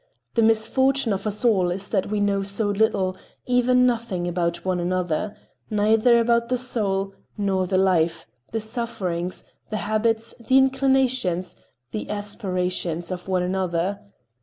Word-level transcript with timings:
The 0.33 0.41
misfortune 0.41 1.13
of 1.13 1.27
us 1.27 1.45
all 1.45 1.69
is 1.69 1.91
that 1.91 2.07
we 2.07 2.19
know 2.19 2.41
so 2.41 2.71
little, 2.71 3.15
even 3.45 3.85
nothing, 3.85 4.27
about 4.27 4.65
one 4.65 4.79
another—neither 4.79 6.17
about 6.19 6.49
the 6.49 6.57
soul, 6.57 7.13
nor 7.37 7.67
the 7.67 7.77
life, 7.77 8.25
the 8.51 8.59
sufferings, 8.59 9.45
the 9.69 9.77
habits, 9.77 10.33
the 10.39 10.57
inclinations, 10.57 11.55
the 11.91 12.09
aspirations 12.09 13.11
of 13.11 13.27
one 13.27 13.43
another. 13.43 13.99